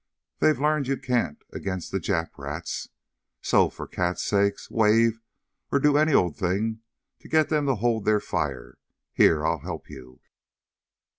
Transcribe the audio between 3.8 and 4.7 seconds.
cat's sake,